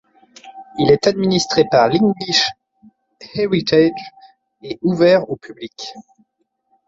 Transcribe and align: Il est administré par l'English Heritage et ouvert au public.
Il 0.79 0.89
est 0.89 1.05
administré 1.05 1.63
par 1.69 1.87
l'English 1.87 2.49
Heritage 3.35 3.91
et 4.63 4.79
ouvert 4.81 5.29
au 5.29 5.35
public. 5.35 5.93